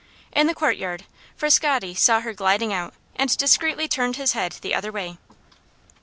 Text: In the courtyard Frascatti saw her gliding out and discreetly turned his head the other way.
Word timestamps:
In 0.31 0.47
the 0.47 0.55
courtyard 0.55 1.03
Frascatti 1.37 1.95
saw 1.95 2.21
her 2.21 2.33
gliding 2.33 2.73
out 2.73 2.95
and 3.15 3.37
discreetly 3.37 3.87
turned 3.87 4.15
his 4.15 4.31
head 4.31 4.53
the 4.61 4.73
other 4.73 4.91
way. 4.91 5.19